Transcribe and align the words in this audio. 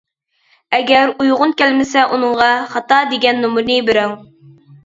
ئەگەر 0.77 1.11
ئۇيغۇن 1.23 1.53
كەلمىسە 1.59 2.05
ئۇنىڭغا 2.15 2.49
«خاتا» 2.73 3.01
دېگەن 3.15 3.43
نومۇرنى 3.47 3.81
بىرىڭ. 3.93 4.21